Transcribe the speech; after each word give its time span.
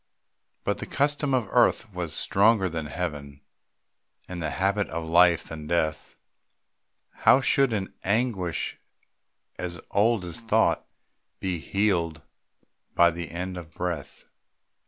But 0.63 0.79
the 0.79 0.87
custom 0.87 1.31
of 1.35 1.47
earth 1.51 1.93
was 1.93 2.11
stronger 2.11 2.67
than 2.67 2.87
Heaven, 2.87 3.41
And 4.27 4.41
the 4.41 4.49
habit 4.49 4.87
of 4.89 5.07
life 5.07 5.43
than 5.43 5.67
death, 5.67 6.15
How 7.11 7.39
should 7.39 7.71
an 7.71 7.93
anguish 8.03 8.79
as 9.59 9.79
old 9.91 10.25
as 10.25 10.39
thought 10.41 10.87
Be 11.39 11.59
healed 11.59 12.23
by 12.95 13.11
the 13.11 13.29
end 13.29 13.57
of 13.57 13.75
breath? 13.75 14.25